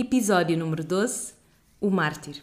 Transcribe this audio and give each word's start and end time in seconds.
Episódio 0.00 0.56
número 0.56 0.84
12 0.84 1.32
O 1.80 1.90
Mártir. 1.90 2.40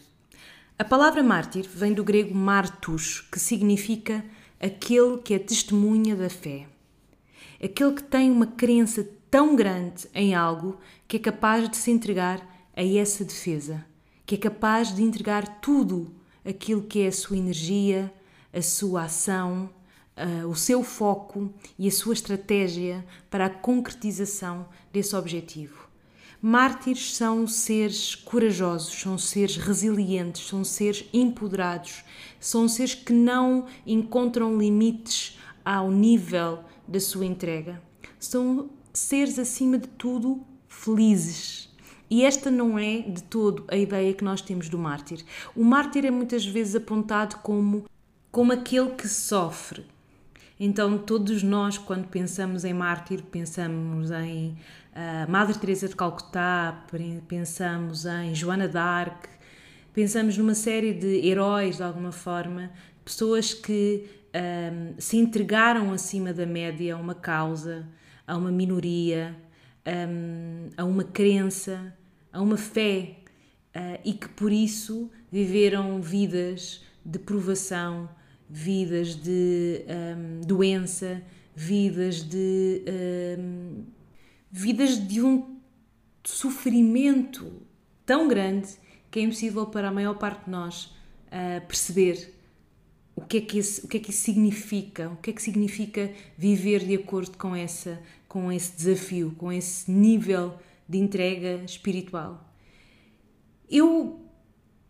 A 0.77 0.83
palavra 0.83 1.23
mártir 1.23 1.66
vem 1.74 1.93
do 1.93 2.04
grego 2.04 2.35
martus, 2.35 3.21
que 3.31 3.39
significa 3.39 4.25
aquele 4.59 5.20
que 5.20 5.33
é 5.33 5.39
testemunha 5.39 6.18
da 6.18 6.29
fé. 6.29 6.68
Aquele 7.63 7.94
que 7.94 8.04
tem 8.04 8.29
uma 8.29 8.46
crença 8.46 9.07
tão 9.31 9.55
grande 9.55 10.05
em 10.13 10.36
algo 10.36 10.78
que 11.07 11.15
é 11.15 11.20
capaz 11.21 11.70
de 11.70 11.78
se 11.78 11.91
entregar 11.91 12.46
a 12.76 12.83
essa 12.83 13.23
defesa, 13.23 13.85
que 14.26 14.35
é 14.35 14.37
capaz 14.37 14.94
de 14.94 15.01
entregar 15.01 15.62
tudo 15.62 16.13
aquilo 16.44 16.84
que 16.84 17.03
é 17.03 17.08
a 17.08 17.12
sua 17.13 17.38
energia, 17.38 18.13
a 18.52 18.62
sua 18.62 19.03
ação, 19.03 19.70
uh, 20.17 20.45
o 20.45 20.58
seu 20.58 20.84
foco 20.84 21.49
e 21.80 21.88
a 21.88 21.91
sua 21.91 22.16
estratégia 22.16 23.05
para 23.30 23.45
a 23.45 23.49
concretização 23.49 24.67
desse 24.91 25.16
objetivo. 25.16 25.84
Mártires 26.41 27.16
são 27.16 27.48
seres 27.48 28.13
corajosos, 28.13 28.94
são 28.94 29.18
seres 29.18 29.58
resilientes, 29.58 30.48
são 30.48 30.64
seres 30.64 31.05
empoderados, 31.14 32.04
são 32.40 32.68
seres 32.68 32.94
que 32.94 33.14
não 33.14 33.66
encontram 33.86 34.58
limites 34.58 35.40
ao 35.64 35.90
nível 35.90 36.59
da 36.88 37.00
sua 37.00 37.26
entrega. 37.26 37.82
São 38.20 38.70
seres, 38.94 39.40
acima 39.40 39.78
de 39.78 39.88
tudo, 39.88 40.45
felizes. 40.68 41.73
E 42.09 42.23
esta 42.23 42.52
não 42.52 42.78
é 42.78 43.00
de 43.00 43.23
todo 43.23 43.66
a 43.67 43.76
ideia 43.76 44.14
que 44.14 44.23
nós 44.23 44.42
temos 44.42 44.70
do 44.70 44.78
mártir. 44.78 45.26
O 45.56 45.64
mártir 45.64 46.06
é 46.06 46.12
muitas 46.12 46.45
vezes 46.45 46.76
apontado 46.76 47.38
como, 47.38 47.86
como 48.31 48.54
aquele 48.54 48.92
que 48.92 49.08
sofre, 49.08 49.86
então, 50.59 50.98
todos 50.98 51.44
nós, 51.44 51.77
quando 51.77 52.08
pensamos 52.08 52.64
em 52.64 52.73
mártir, 52.73 53.22
pensamos 53.23 54.12
em 54.12 54.58
uh, 54.94 55.30
Madre 55.30 55.58
Teresa 55.58 55.88
de 55.88 55.95
Calcutá, 55.95 56.86
pensamos 57.28 58.05
em 58.05 58.34
Joana 58.34 58.68
d'Arc, 58.68 59.28
pensamos 59.94 60.38
numa 60.38 60.55
série 60.55 60.94
de 60.94 61.28
heróis, 61.28 61.78
de 61.78 61.83
alguma 61.83 62.11
forma, 62.11 62.72
pessoas 63.03 63.53
que 63.53 64.09
ah, 64.36 64.94
se 64.98 65.16
entregaram 65.16 65.94
acima 65.94 66.33
da 66.33 66.45
média 66.45 66.95
a 66.95 66.98
uma 66.98 67.16
causa, 67.16 67.88
a 68.28 68.36
uma 68.36 68.52
minoria, 68.52 69.33
um, 69.88 70.70
a 70.76 70.83
uma 70.83 71.06
crença, 71.06 71.95
a 72.33 72.42
uma 72.42 72.58
fé, 72.58 73.16
uh, 73.73 74.00
e 74.03 74.11
que 74.11 74.28
por 74.28 74.52
isso 74.52 75.09
viveram 75.31 76.02
vidas 76.02 76.83
de 77.06 77.17
provação, 77.17 78.09
vidas 78.50 79.16
de 79.16 79.86
um, 79.88 80.42
doença, 80.42 81.22
vidas 81.56 82.22
de 82.22 82.84
um, 83.40 83.84
vidas 84.52 85.08
de 85.08 85.22
um 85.22 85.56
sofrimento 86.24 87.52
tão 88.06 88.28
grande 88.28 88.70
que 89.10 89.20
é 89.20 89.23
impossível 89.23 89.66
para 89.66 89.90
a 89.90 89.92
maior 89.92 90.16
parte 90.18 90.46
de 90.46 90.52
nós 90.52 90.86
uh, 91.28 91.66
perceber 91.68 92.34
o 93.16 93.22
que, 93.22 93.38
é 93.38 93.42
que 93.42 93.58
esse, 93.58 93.86
o 93.86 93.88
que 93.88 93.98
é 93.98 94.00
que 94.00 94.10
isso 94.10 94.23
significa, 94.23 95.10
o 95.10 95.16
que 95.16 95.30
é 95.30 95.34
que 95.34 95.42
significa 95.42 96.12
viver 96.38 96.86
de 96.86 96.96
acordo 96.96 97.38
com, 97.38 97.56
essa, 97.56 98.02
com 98.28 98.52
esse 98.52 98.76
desafio, 98.76 99.34
com 99.38 99.52
esse 99.52 99.90
nível 99.90 100.56
de 100.88 100.98
entrega 100.98 101.64
espiritual. 101.64 102.46
Eu 103.70 104.25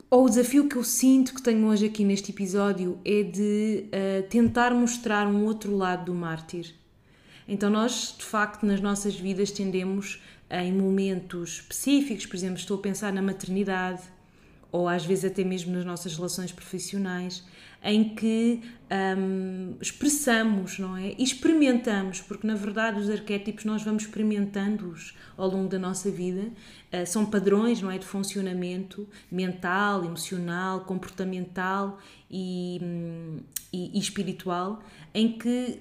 ou 0.10 0.26
o 0.26 0.30
desafio 0.30 0.68
que 0.68 0.76
eu 0.76 0.84
sinto 0.84 1.34
que 1.34 1.42
tenho 1.42 1.66
hoje 1.68 1.86
aqui 1.86 2.04
neste 2.04 2.32
episódio 2.32 3.00
é 3.04 3.24
de 3.24 3.86
uh, 3.88 4.24
tentar 4.30 4.74
mostrar 4.74 5.28
um 5.28 5.46
outro 5.46 5.76
lado 5.76 6.06
do 6.06 6.14
mártir. 6.14 6.74
Então, 7.48 7.70
nós, 7.70 8.16
de 8.18 8.24
facto, 8.24 8.66
nas 8.66 8.82
nossas 8.82 9.16
vidas 9.16 9.52
tendemos, 9.52 10.22
em 10.50 10.72
momentos 10.74 11.58
específicos, 11.60 12.26
por 12.26 12.36
exemplo, 12.36 12.58
estou 12.58 12.78
a 12.78 12.82
pensar 12.82 13.14
na 13.14 13.22
maternidade, 13.22 14.02
ou 14.72 14.88
às 14.88 15.06
vezes 15.06 15.26
até 15.26 15.44
mesmo 15.44 15.74
nas 15.74 15.86
nossas 15.86 16.16
relações 16.16 16.52
profissionais, 16.52 17.44
em 17.86 18.16
que 18.16 18.64
um, 19.18 19.76
expressamos, 19.80 20.80
não 20.80 20.98
é? 20.98 21.14
E 21.18 21.24
experimentamos, 21.24 22.20
porque 22.20 22.48
na 22.48 22.56
verdade 22.56 23.00
os 23.00 23.10
arquétipos 23.10 23.64
nós 23.64 23.84
vamos 23.84 24.04
experimentando-os 24.04 25.16
ao 25.38 25.48
longo 25.48 25.70
da 25.70 25.78
nossa 25.78 26.10
vida, 26.10 26.48
uh, 26.92 27.06
são 27.06 27.28
padrões, 27.28 27.82
não 27.84 27.92
é? 27.92 28.00
De 28.00 28.06
funcionamento 28.06 29.08
mental, 29.32 30.04
emocional, 30.04 30.82
comportamental 30.82 32.00
e, 32.30 32.80
um, 32.82 33.40
e, 33.72 33.96
e 33.96 34.00
espiritual, 34.00 34.82
em 35.14 35.38
que 35.38 35.80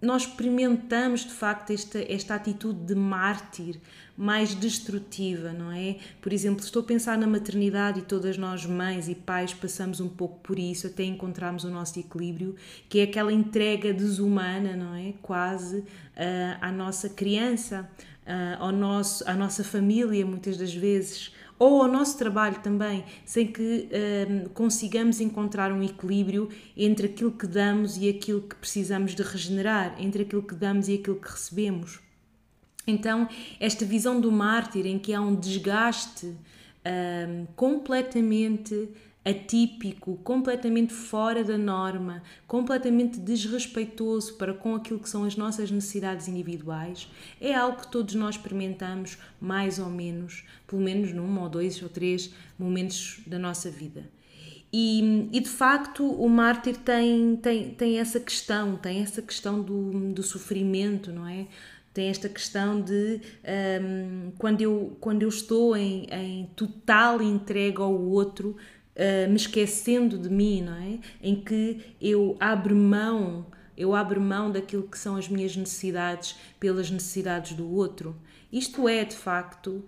nós 0.00 0.22
experimentamos 0.22 1.20
de 1.20 1.32
facto 1.32 1.72
esta, 1.72 1.98
esta 2.12 2.34
atitude 2.34 2.80
de 2.86 2.94
mártir 2.94 3.80
mais 4.16 4.54
destrutiva, 4.54 5.52
não 5.52 5.72
é? 5.72 5.96
Por 6.20 6.32
exemplo, 6.32 6.62
estou 6.62 6.82
a 6.82 6.84
pensar 6.84 7.16
na 7.16 7.26
maternidade 7.26 8.00
e 8.00 8.02
todas 8.02 8.36
nós, 8.36 8.66
mães 8.66 9.08
e 9.08 9.14
pais, 9.14 9.54
passamos 9.54 9.98
um 9.98 10.08
pouco 10.08 10.38
por 10.40 10.58
isso 10.58 10.86
até 10.86 11.04
encontrarmos 11.04 11.64
o 11.64 11.70
nosso 11.70 11.98
equilíbrio, 11.98 12.54
que 12.88 13.00
é 13.00 13.04
aquela 13.04 13.32
entrega 13.32 13.94
desumana, 13.94 14.76
não 14.76 14.94
é? 14.94 15.14
Quase 15.22 15.78
uh, 15.78 15.84
à 16.60 16.70
nossa 16.70 17.08
criança, 17.08 17.88
uh, 18.26 18.62
ao 18.62 18.72
nosso, 18.72 19.26
à 19.26 19.34
nossa 19.34 19.64
família, 19.64 20.24
muitas 20.26 20.58
das 20.58 20.74
vezes 20.74 21.32
ou 21.60 21.82
ao 21.82 21.88
nosso 21.88 22.16
trabalho 22.16 22.58
também, 22.62 23.04
sem 23.22 23.46
que 23.46 23.86
hum, 23.92 24.48
consigamos 24.54 25.20
encontrar 25.20 25.70
um 25.70 25.82
equilíbrio 25.82 26.48
entre 26.74 27.06
aquilo 27.06 27.30
que 27.30 27.46
damos 27.46 27.98
e 27.98 28.08
aquilo 28.08 28.40
que 28.40 28.56
precisamos 28.56 29.14
de 29.14 29.22
regenerar, 29.22 29.94
entre 30.00 30.22
aquilo 30.22 30.42
que 30.42 30.54
damos 30.54 30.88
e 30.88 30.94
aquilo 30.94 31.16
que 31.16 31.30
recebemos. 31.30 32.00
Então, 32.86 33.28
esta 33.60 33.84
visão 33.84 34.18
do 34.22 34.32
mártir 34.32 34.86
em 34.86 34.98
que 34.98 35.12
há 35.12 35.20
um 35.20 35.36
desgaste 35.36 36.28
hum, 36.28 37.46
completamente 37.54 38.88
atípico, 39.24 40.16
completamente 40.24 40.94
fora 40.94 41.44
da 41.44 41.58
norma, 41.58 42.22
completamente 42.46 43.20
desrespeitoso 43.20 44.34
para 44.34 44.54
com 44.54 44.74
aquilo 44.74 44.98
que 44.98 45.08
são 45.08 45.24
as 45.24 45.36
nossas 45.36 45.70
necessidades 45.70 46.26
individuais, 46.26 47.08
é 47.40 47.54
algo 47.54 47.80
que 47.80 47.90
todos 47.90 48.14
nós 48.14 48.36
experimentamos 48.36 49.18
mais 49.40 49.78
ou 49.78 49.90
menos, 49.90 50.44
pelo 50.66 50.80
menos 50.80 51.12
num 51.12 51.38
ou 51.38 51.48
dois 51.48 51.82
ou 51.82 51.88
três 51.88 52.32
momentos 52.58 53.20
da 53.26 53.38
nossa 53.38 53.70
vida. 53.70 54.08
E, 54.72 55.28
e, 55.32 55.40
de 55.40 55.48
facto 55.48 56.06
o 56.06 56.28
mártir 56.28 56.76
tem, 56.76 57.36
tem, 57.36 57.70
tem 57.74 57.98
essa 57.98 58.20
questão, 58.20 58.76
tem 58.76 59.02
essa 59.02 59.20
questão 59.20 59.60
do, 59.60 60.12
do 60.12 60.22
sofrimento, 60.22 61.12
não 61.12 61.26
é? 61.26 61.46
Tem 61.92 62.08
esta 62.08 62.28
questão 62.28 62.80
de 62.80 63.20
um, 63.82 64.30
quando, 64.38 64.60
eu, 64.60 64.96
quando 65.00 65.22
eu 65.22 65.28
estou 65.28 65.76
em, 65.76 66.06
em 66.12 66.46
total 66.54 67.20
entrega 67.20 67.82
ao 67.82 67.92
outro, 67.92 68.56
uh, 68.96 69.28
me 69.28 69.36
esquecendo 69.36 70.18
de 70.18 70.28
mim, 70.28 70.62
não 70.62 70.74
é? 70.74 70.98
Em 71.22 71.40
que 71.40 71.94
eu 72.00 72.36
abro 72.40 72.74
mão, 72.74 73.46
eu 73.76 73.94
abro 73.94 74.20
mão 74.20 74.50
daquilo 74.50 74.88
que 74.88 74.98
são 74.98 75.16
as 75.16 75.28
minhas 75.28 75.56
necessidades 75.56 76.36
pelas 76.58 76.90
necessidades 76.90 77.52
do 77.52 77.70
outro. 77.70 78.16
Isto 78.52 78.88
é, 78.88 79.04
de 79.04 79.16
facto, 79.16 79.70
uh, 79.70 79.84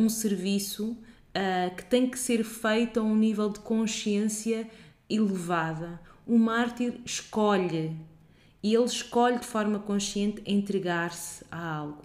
um 0.00 0.08
serviço 0.08 0.92
uh, 0.92 1.74
que 1.76 1.84
tem 1.84 2.08
que 2.08 2.18
ser 2.18 2.44
feito 2.44 3.00
a 3.00 3.02
um 3.02 3.16
nível 3.16 3.50
de 3.50 3.60
consciência 3.60 4.68
elevada. 5.08 6.00
O 6.26 6.38
mártir 6.38 7.00
escolhe 7.04 7.94
e 8.62 8.74
ele 8.74 8.84
escolhe 8.84 9.38
de 9.38 9.46
forma 9.46 9.78
consciente 9.78 10.42
entregar-se 10.46 11.44
a 11.50 11.76
algo. 11.76 12.04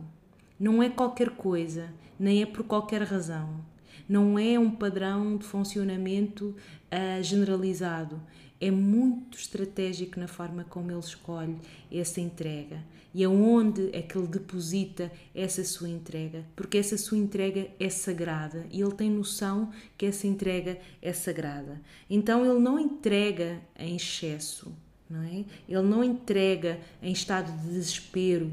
Não 0.59 0.83
é 0.83 0.89
qualquer 0.89 1.29
coisa, 1.29 1.89
nem 2.19 2.41
é 2.41 2.45
por 2.45 2.66
qualquer 2.66 3.03
razão 3.03 3.63
não 4.07 4.37
é 4.37 4.57
um 4.57 4.71
padrão 4.71 5.37
de 5.37 5.45
funcionamento 5.45 6.55
uh, 6.91 7.23
generalizado. 7.23 8.21
É 8.61 8.69
muito 8.69 9.37
estratégico 9.37 10.19
na 10.19 10.27
forma 10.27 10.65
como 10.65 10.91
ele 10.91 10.99
escolhe 10.99 11.57
essa 11.91 12.19
entrega 12.19 12.83
e 13.13 13.23
aonde 13.23 13.89
é 13.91 14.01
que 14.01 14.17
ele 14.17 14.27
deposita 14.27 15.11
essa 15.33 15.63
sua 15.63 15.89
entrega, 15.89 16.45
porque 16.55 16.77
essa 16.77 16.97
sua 16.97 17.17
entrega 17.17 17.67
é 17.79 17.89
sagrada 17.89 18.65
e 18.71 18.81
ele 18.81 18.93
tem 18.93 19.09
noção 19.09 19.72
que 19.97 20.05
essa 20.05 20.28
entrega 20.28 20.78
é 21.02 21.11
sagrada. 21.11 21.81
Então 22.09 22.45
ele 22.45 22.59
não 22.59 22.79
entrega 22.79 23.59
em 23.78 23.95
excesso, 23.95 24.72
não 25.09 25.23
é? 25.23 25.45
Ele 25.67 25.81
não 25.81 26.03
entrega 26.03 26.79
em 27.02 27.11
estado 27.11 27.52
de 27.52 27.69
desespero, 27.69 28.52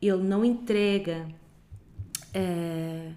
ele 0.00 0.22
não 0.22 0.44
entrega. 0.44 1.26
Uh, 2.34 3.12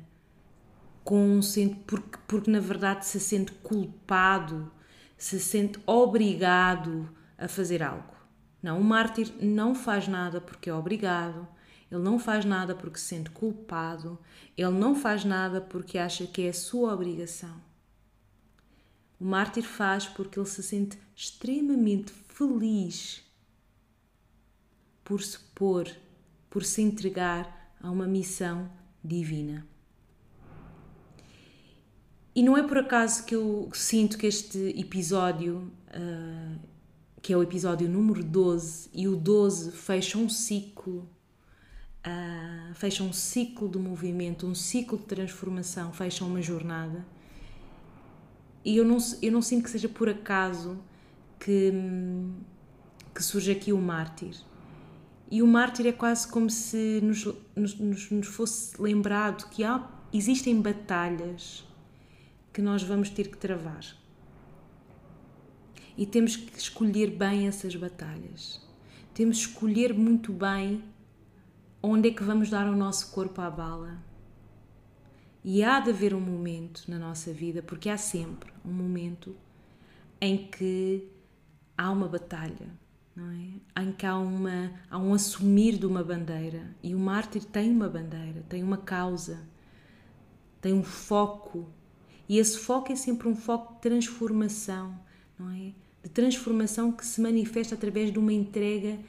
com 1.03 1.39
porque, 1.85 2.17
porque 2.27 2.51
na 2.51 2.59
verdade 2.59 3.05
se 3.05 3.19
sente 3.19 3.51
culpado, 3.51 4.71
se 5.17 5.39
sente 5.39 5.79
obrigado 5.85 7.09
a 7.37 7.47
fazer 7.47 7.83
algo. 7.83 8.13
Não, 8.61 8.79
o 8.79 8.83
mártir 8.83 9.33
não 9.41 9.75
faz 9.75 10.07
nada 10.07 10.39
porque 10.39 10.69
é 10.69 10.73
obrigado, 10.73 11.47
ele 11.91 12.01
não 12.01 12.17
faz 12.17 12.45
nada 12.45 12.73
porque 12.73 12.97
se 12.97 13.05
sente 13.05 13.29
culpado, 13.29 14.17
ele 14.57 14.71
não 14.71 14.95
faz 14.95 15.25
nada 15.25 15.59
porque 15.59 15.97
acha 15.97 16.25
que 16.25 16.43
é 16.43 16.49
a 16.49 16.53
sua 16.53 16.93
obrigação. 16.93 17.61
O 19.19 19.25
mártir 19.25 19.63
faz 19.63 20.07
porque 20.07 20.39
ele 20.39 20.47
se 20.47 20.63
sente 20.63 20.97
extremamente 21.15 22.11
feliz 22.11 23.23
por 25.03 25.21
se 25.21 25.37
pôr, 25.53 25.89
por 26.49 26.63
se 26.63 26.81
entregar 26.81 27.75
a 27.81 27.91
uma 27.91 28.07
missão 28.07 28.71
divina. 29.03 29.67
E 32.35 32.41
não 32.41 32.57
é 32.57 32.63
por 32.63 32.79
acaso 32.79 33.25
que 33.25 33.35
eu 33.35 33.69
sinto 33.73 34.17
que 34.17 34.25
este 34.25 34.57
episódio, 34.75 35.71
uh, 35.89 36.59
que 37.21 37.31
é 37.31 37.37
o 37.37 37.43
episódio 37.43 37.87
número 37.87 38.23
12, 38.23 38.89
e 38.91 39.07
o 39.07 39.15
12 39.15 39.71
fecha 39.71 40.17
um 40.17 40.27
ciclo, 40.27 41.07
uh, 42.07 42.73
fecha 42.73 43.03
um 43.03 43.13
ciclo 43.13 43.69
de 43.69 43.77
movimento, 43.77 44.47
um 44.47 44.55
ciclo 44.55 44.97
de 44.97 45.05
transformação, 45.05 45.93
fecha 45.93 46.25
uma 46.25 46.41
jornada. 46.41 47.05
E 48.65 48.77
eu 48.77 48.85
não, 48.85 48.97
eu 49.21 49.31
não 49.31 49.41
sinto 49.41 49.65
que 49.65 49.69
seja 49.69 49.89
por 49.89 50.09
acaso 50.09 50.79
que, 51.39 51.71
que 53.13 53.23
surge 53.23 53.51
aqui 53.51 53.71
o 53.71 53.77
mártir. 53.77 54.35
E 55.29 55.43
o 55.43 55.47
mártir 55.47 55.85
é 55.85 55.91
quase 55.91 56.27
como 56.27 56.49
se 56.49 56.99
nos, 57.03 57.27
nos, 57.55 58.09
nos 58.09 58.27
fosse 58.27 58.81
lembrado 58.81 59.49
que 59.49 59.63
há, 59.63 59.87
existem 60.11 60.59
batalhas 60.59 61.63
que 62.53 62.61
nós 62.61 62.83
vamos 62.83 63.09
ter 63.09 63.29
que 63.29 63.37
travar. 63.37 63.83
E 65.97 66.05
temos 66.05 66.35
que 66.35 66.57
escolher 66.57 67.09
bem 67.09 67.47
essas 67.47 67.75
batalhas. 67.75 68.61
Temos 69.13 69.45
que 69.45 69.51
escolher 69.51 69.93
muito 69.93 70.31
bem 70.31 70.83
onde 71.81 72.09
é 72.09 72.13
que 72.13 72.23
vamos 72.23 72.49
dar 72.49 72.67
o 72.67 72.75
nosso 72.75 73.11
corpo 73.11 73.41
à 73.41 73.49
bala. 73.49 73.97
E 75.43 75.63
há 75.63 75.79
de 75.79 75.89
haver 75.89 76.13
um 76.13 76.21
momento 76.21 76.83
na 76.87 76.97
nossa 76.97 77.33
vida, 77.33 77.61
porque 77.61 77.89
há 77.89 77.97
sempre 77.97 78.53
um 78.63 78.71
momento 78.71 79.35
em 80.21 80.47
que 80.47 81.11
há 81.77 81.91
uma 81.91 82.07
batalha, 82.07 82.69
não 83.13 83.29
é? 83.29 83.81
Em 83.81 83.91
que 83.91 84.05
há, 84.05 84.17
uma, 84.17 84.71
há 84.89 84.97
um 84.97 85.13
assumir 85.13 85.77
de 85.77 85.85
uma 85.85 86.03
bandeira. 86.03 86.73
E 86.81 86.95
o 86.95 86.99
mártir 86.99 87.43
tem 87.43 87.69
uma 87.69 87.89
bandeira, 87.89 88.43
tem 88.47 88.63
uma 88.63 88.77
causa, 88.77 89.45
tem 90.61 90.73
um 90.73 90.83
foco 90.83 91.67
e 92.27 92.37
esse 92.37 92.57
foco 92.57 92.91
é 92.91 92.95
sempre 92.95 93.27
um 93.27 93.35
foco 93.35 93.73
de 93.73 93.81
transformação, 93.81 94.97
não 95.37 95.49
é? 95.51 95.73
De 96.03 96.09
transformação 96.09 96.91
que 96.91 97.05
se 97.05 97.21
manifesta 97.21 97.75
através 97.75 98.11
de 98.11 98.19
uma 98.19 98.33
entrega 98.33 98.99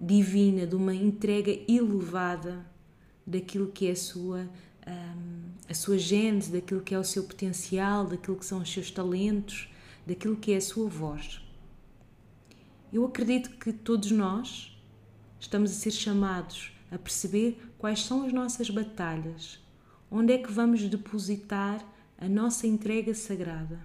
divina, 0.00 0.66
de 0.66 0.74
uma 0.74 0.94
entrega 0.94 1.52
elevada 1.68 2.66
daquilo 3.26 3.68
que 3.68 3.86
é 3.86 3.92
a 3.92 3.96
sua, 3.96 4.48
um, 4.86 5.42
a 5.68 5.74
sua 5.74 5.98
gênese, 5.98 6.50
daquilo 6.50 6.80
que 6.80 6.94
é 6.94 6.98
o 6.98 7.04
seu 7.04 7.24
potencial, 7.24 8.06
daquilo 8.06 8.36
que 8.36 8.46
são 8.46 8.60
os 8.60 8.72
seus 8.72 8.90
talentos, 8.90 9.68
daquilo 10.06 10.36
que 10.36 10.52
é 10.52 10.56
a 10.56 10.60
sua 10.60 10.88
voz. 10.88 11.40
Eu 12.92 13.04
acredito 13.04 13.50
que 13.50 13.72
todos 13.72 14.10
nós 14.10 14.76
estamos 15.38 15.70
a 15.70 15.74
ser 15.74 15.90
chamados 15.90 16.72
a 16.90 16.98
perceber 16.98 17.58
quais 17.78 18.04
são 18.04 18.24
as 18.24 18.32
nossas 18.32 18.68
batalhas, 18.68 19.58
onde 20.10 20.34
é 20.34 20.38
que 20.38 20.52
vamos 20.52 20.82
depositar 20.82 21.82
a 22.22 22.28
nossa 22.28 22.68
entrega 22.68 23.12
sagrada. 23.14 23.80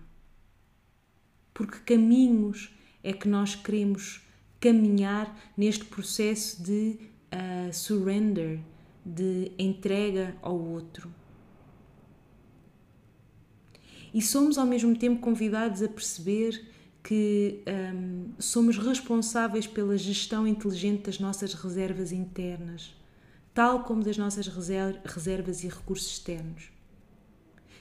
Porque 1.56 1.80
caminhos 1.80 2.72
é 3.04 3.12
que 3.12 3.28
nós 3.28 3.56
queremos 3.56 4.22
caminhar 4.60 5.36
neste 5.58 5.86
processo 5.86 6.62
de 6.62 7.00
uh, 7.34 7.74
surrender, 7.74 8.60
de 9.04 9.52
entrega 9.58 10.38
ao 10.44 10.56
outro. 10.56 11.12
E 14.14 14.22
somos 14.22 14.60
ao 14.60 14.68
mesmo 14.68 14.96
tempo 14.96 15.20
convidados 15.20 15.82
a 15.82 15.90
perceber 15.90 16.64
que 17.04 17.64
um, 17.68 18.34
somos 18.38 18.78
responsáveis 18.78 19.66
pela 19.66 19.98
gestão 19.98 20.46
inteligente 20.46 21.06
das 21.06 21.20
nossas 21.20 21.56
reservas 21.56 22.12
internas, 22.12 22.96
tal 23.52 23.84
como 23.84 24.04
das 24.04 24.18
nossas 24.18 24.48
reservas 24.48 25.64
e 25.64 25.68
recursos 25.68 26.12
externos. 26.12 26.77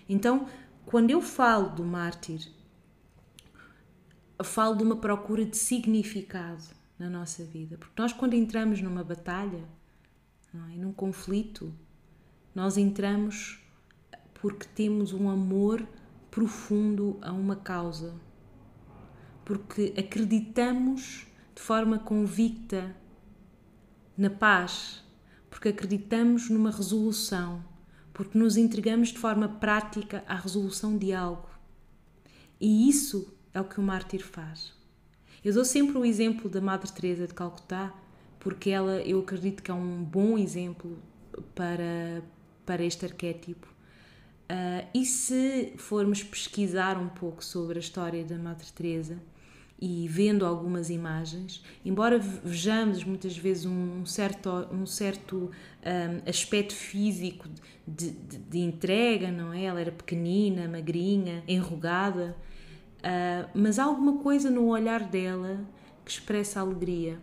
Então, 0.08 0.48
quando 0.84 1.10
eu 1.10 1.20
falo 1.20 1.70
do 1.70 1.84
mártir, 1.84 2.48
falo 4.44 4.76
de 4.76 4.84
uma 4.84 4.96
procura 4.96 5.44
de 5.44 5.56
significado 5.56 6.62
na 6.98 7.10
nossa 7.10 7.44
vida. 7.44 7.76
Porque 7.76 8.00
nós, 8.00 8.12
quando 8.12 8.34
entramos 8.34 8.80
numa 8.80 9.02
batalha, 9.02 9.64
é? 10.54 10.76
num 10.76 10.92
conflito, 10.92 11.72
nós 12.54 12.76
entramos 12.76 13.60
porque 14.34 14.66
temos 14.74 15.12
um 15.12 15.28
amor 15.28 15.86
profundo 16.30 17.18
a 17.20 17.32
uma 17.32 17.56
causa. 17.56 18.14
Porque 19.44 19.94
acreditamos 19.98 21.26
de 21.54 21.62
forma 21.62 21.98
convicta 21.98 22.94
na 24.16 24.30
paz, 24.30 25.04
porque 25.50 25.68
acreditamos 25.68 26.48
numa 26.50 26.70
resolução 26.70 27.62
porque 28.16 28.38
nos 28.38 28.56
entregamos 28.56 29.10
de 29.10 29.18
forma 29.18 29.46
prática 29.46 30.24
à 30.26 30.36
resolução 30.36 30.96
de 30.96 31.12
algo. 31.12 31.50
E 32.58 32.88
isso 32.88 33.30
é 33.52 33.60
o 33.60 33.64
que 33.64 33.78
o 33.78 33.82
mártir 33.82 34.24
faz. 34.24 34.72
Eu 35.44 35.52
dou 35.52 35.66
sempre 35.66 35.98
o 35.98 36.04
exemplo 36.04 36.48
da 36.48 36.58
Madre 36.58 36.90
Teresa 36.90 37.26
de 37.26 37.34
Calcutá, 37.34 37.92
porque 38.40 38.70
ela, 38.70 39.02
eu 39.02 39.20
acredito 39.20 39.62
que 39.62 39.70
é 39.70 39.74
um 39.74 40.02
bom 40.02 40.38
exemplo 40.38 40.98
para, 41.54 42.22
para 42.64 42.82
este 42.82 43.04
arquétipo. 43.04 43.66
Uh, 44.50 44.88
e 44.94 45.04
se 45.04 45.74
formos 45.76 46.22
pesquisar 46.22 46.96
um 46.96 47.10
pouco 47.10 47.44
sobre 47.44 47.76
a 47.76 47.80
história 47.80 48.24
da 48.24 48.38
Madre 48.38 48.66
Teresa, 48.72 49.18
e 49.78 50.08
vendo 50.08 50.46
algumas 50.46 50.88
imagens, 50.88 51.62
embora 51.84 52.18
vejamos 52.18 53.04
muitas 53.04 53.36
vezes 53.36 53.66
um 53.66 54.06
certo, 54.06 54.50
um 54.72 54.86
certo 54.86 55.50
um, 55.84 56.28
aspecto 56.28 56.74
físico 56.74 57.46
de, 57.86 58.10
de, 58.10 58.38
de, 58.38 58.58
entrega, 58.58 59.30
não 59.30 59.52
é? 59.52 59.64
Ela 59.64 59.80
era 59.80 59.92
pequenina, 59.92 60.66
magrinha, 60.66 61.44
enrugada, 61.46 62.34
uh, 63.00 63.50
mas 63.54 63.78
há 63.78 63.84
alguma 63.84 64.18
coisa 64.18 64.50
no 64.50 64.66
olhar 64.68 65.04
dela 65.04 65.60
que 66.04 66.10
expressa 66.10 66.60
alegria. 66.60 67.18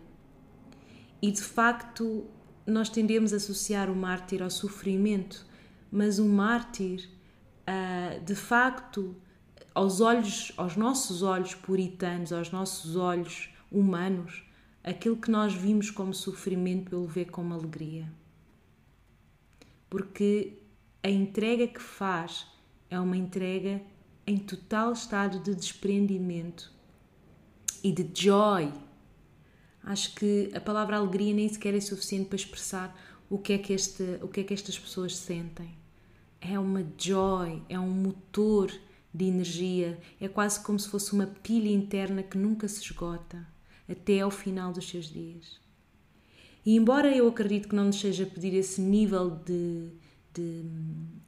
E 1.20 1.32
de 1.32 1.42
facto, 1.42 2.24
nós 2.64 2.88
tendemos 2.88 3.32
a 3.32 3.36
associar 3.36 3.90
o 3.90 3.96
mártir 3.96 4.42
ao 4.42 4.50
sofrimento, 4.50 5.44
mas 5.90 6.20
o 6.20 6.24
mártir, 6.24 7.10
uh, 7.68 8.24
de 8.24 8.36
facto, 8.36 9.16
aos 9.74 10.00
olhos, 10.00 10.52
aos 10.56 10.76
nossos 10.76 11.22
olhos 11.22 11.54
puritanos, 11.54 12.32
aos 12.32 12.50
nossos 12.50 12.94
olhos 12.96 13.50
humanos, 13.70 14.44
aquilo 14.82 15.16
que 15.16 15.30
nós 15.30 15.52
vimos 15.52 15.90
como 15.90 16.14
sofrimento, 16.14 16.94
ele 16.94 17.06
vê 17.06 17.24
como 17.24 17.52
alegria. 17.52 18.10
Porque 19.90 20.58
a 21.02 21.10
entrega 21.10 21.66
que 21.66 21.82
faz 21.82 22.46
é 22.88 22.98
uma 23.00 23.16
entrega 23.16 23.82
em 24.26 24.38
total 24.38 24.92
estado 24.92 25.40
de 25.40 25.54
desprendimento 25.54 26.72
e 27.82 27.92
de 27.92 28.08
joy. 28.14 28.72
Acho 29.82 30.14
que 30.14 30.50
a 30.54 30.60
palavra 30.60 30.96
alegria 30.96 31.34
nem 31.34 31.48
sequer 31.48 31.74
é 31.74 31.80
suficiente 31.80 32.28
para 32.28 32.36
expressar 32.36 32.96
o 33.28 33.38
que 33.38 33.52
é 33.52 33.58
que, 33.58 33.72
este, 33.72 34.18
o 34.22 34.28
que, 34.28 34.40
é 34.40 34.44
que 34.44 34.54
estas 34.54 34.78
pessoas 34.78 35.16
sentem. 35.16 35.76
É 36.40 36.58
uma 36.58 36.86
joy, 36.96 37.62
é 37.68 37.78
um 37.78 37.90
motor 37.90 38.72
de 39.14 39.26
energia, 39.26 39.96
é 40.20 40.26
quase 40.26 40.58
como 40.60 40.78
se 40.78 40.88
fosse 40.88 41.12
uma 41.12 41.26
pilha 41.26 41.70
interna 41.70 42.20
que 42.20 42.36
nunca 42.36 42.66
se 42.66 42.82
esgota, 42.82 43.46
até 43.88 44.20
ao 44.20 44.30
final 44.30 44.72
dos 44.72 44.88
seus 44.88 45.06
dias. 45.06 45.60
E 46.66 46.74
embora 46.74 47.14
eu 47.14 47.28
acredite 47.28 47.68
que 47.68 47.76
não 47.76 47.84
nos 47.84 48.00
seja 48.00 48.26
pedir 48.26 48.54
esse 48.54 48.80
nível 48.80 49.30
de, 49.30 49.90
de, 50.34 50.64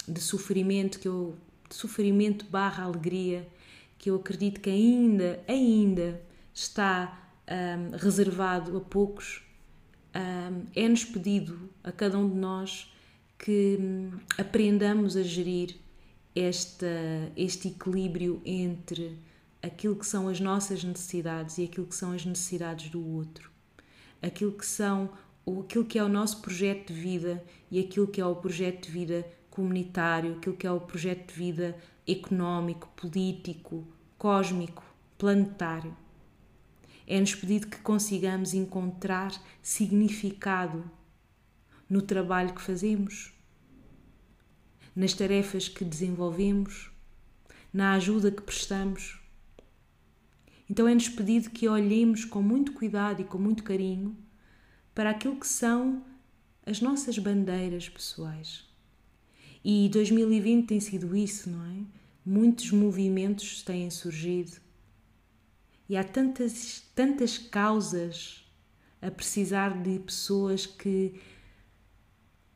de 0.09 0.21
sofrimento, 0.21 0.99
que 0.99 1.07
eu, 1.07 1.37
de 1.69 1.77
sofrimento 1.77 2.47
barra 2.47 2.85
alegria, 2.85 3.47
que 3.99 4.11
eu 4.11 4.17
acredito 4.17 4.61
que 4.61 4.71
ainda, 4.71 5.41
ainda 5.47 6.21
está 6.53 7.31
um, 7.49 7.97
reservado 7.97 8.77
a 8.77 8.81
poucos, 8.81 9.43
um, 10.15 10.65
é-nos 10.75 11.05
pedido 11.05 11.71
a 11.85 11.93
cada 11.93 12.19
um 12.19 12.29
de 12.29 12.35
nós 12.35 12.93
que 13.39 13.79
um, 13.79 14.11
aprendamos 14.39 15.17
a 15.17 15.23
gerir 15.23 15.77
esta, 16.37 16.87
este 17.35 17.69
equilíbrio 17.69 18.43
entre 18.45 19.19
aquilo 19.63 19.97
que 19.97 20.05
são 20.05 20.29
as 20.29 20.39
nossas 20.39 20.85
necessidades 20.85 21.57
e 21.57 21.65
aquilo 21.65 21.87
que 21.87 21.97
são 21.97 22.13
as 22.13 22.27
necessidades 22.27 22.91
do 22.91 23.05
outro, 23.05 23.51
aquilo 24.23 24.53
que 24.53 24.67
são 24.67 25.11
aquilo 25.61 25.85
que 25.85 25.99
é 25.99 26.05
o 26.05 26.09
nosso 26.09 26.43
projeto 26.43 26.93
de 26.93 27.01
vida 27.01 27.43
e 27.71 27.81
aquilo 27.81 28.07
que 28.07 28.21
é 28.21 28.27
o 28.27 28.37
projeto 28.37 28.87
de 28.87 28.91
vida 28.91 29.27
comunitário, 29.49 30.37
aquilo 30.37 30.57
que 30.57 30.67
é 30.67 30.71
o 30.71 30.81
projeto 30.81 31.33
de 31.33 31.35
vida 31.35 31.79
económico, 32.07 32.89
político, 32.95 33.87
cósmico, 34.19 34.85
planetário. 35.17 35.97
É-nos 37.07 37.35
pedido 37.35 37.69
que 37.69 37.79
consigamos 37.79 38.53
encontrar 38.53 39.33
significado 39.63 40.85
no 41.89 42.03
trabalho 42.03 42.53
que 42.53 42.61
fazemos, 42.61 43.33
nas 44.97 45.13
tarefas 45.13 45.69
que 45.69 45.85
desenvolvemos, 45.85 46.91
na 47.73 47.93
ajuda 47.93 48.33
que 48.33 48.43
prestamos. 48.43 49.21
Então 50.69 50.89
é-nos 50.89 51.09
pedido 51.09 51.51
que 51.51 51.69
olhemos 51.69 52.25
com 52.25 52.43
muito 52.43 52.73
cuidado 52.73 53.21
e 53.21 53.25
com 53.25 53.39
muito 53.39 53.63
carinho 53.63 54.17
para 54.95 55.11
aquilo 55.11 55.39
que 55.39 55.47
são 55.47 56.05
as 56.65 56.81
nossas 56.81 57.19
bandeiras 57.19 57.89
pessoais. 57.89 58.65
E 59.63 59.89
2020 59.91 60.67
tem 60.67 60.81
sido 60.81 61.15
isso, 61.15 61.51
não 61.51 61.65
é? 61.67 62.07
muitos 62.27 62.73
movimentos 62.73 63.63
têm 63.63 63.89
surgido 63.89 64.57
e 65.89 65.97
há 65.97 66.03
tantas, 66.03 66.83
tantas 66.93 67.39
causas 67.39 68.45
a 69.01 69.09
precisar 69.13 69.81
de 69.81 70.01
pessoas 70.01 70.67
que 70.67 71.21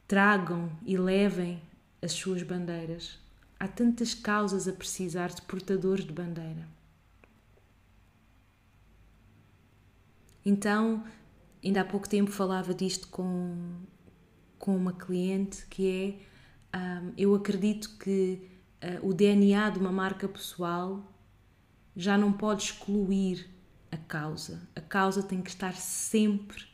tragam 0.08 0.76
e 0.84 0.96
levem 0.96 1.62
as 2.02 2.12
suas 2.12 2.42
bandeiras. 2.42 3.18
Há 3.58 3.68
tantas 3.68 4.14
causas 4.14 4.66
a 4.66 4.72
precisar 4.72 5.28
de 5.28 5.42
portadores 5.42 6.04
de 6.04 6.12
bandeira. 6.12 6.66
Então, 10.44 11.04
ainda 11.62 11.82
há 11.82 11.84
pouco 11.84 12.08
tempo 12.08 12.30
falava 12.30 12.72
disto 12.72 13.08
com, 13.08 13.82
com 14.58 14.74
uma 14.76 14.92
cliente 14.92 15.66
que 15.66 16.26
é 16.72 16.78
um, 16.78 17.12
eu 17.16 17.34
acredito 17.34 17.98
que 17.98 18.48
uh, 18.82 19.06
o 19.06 19.12
DNA 19.12 19.70
de 19.70 19.78
uma 19.78 19.92
marca 19.92 20.28
pessoal 20.28 21.04
já 21.94 22.16
não 22.16 22.32
pode 22.32 22.64
excluir 22.64 23.50
a 23.90 23.96
causa. 23.96 24.68
A 24.74 24.80
causa 24.80 25.22
tem 25.22 25.42
que 25.42 25.50
estar 25.50 25.74
sempre 25.74 26.64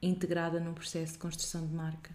integrada 0.00 0.60
no 0.60 0.72
processo 0.72 1.14
de 1.14 1.18
construção 1.18 1.66
de 1.66 1.74
marca, 1.74 2.14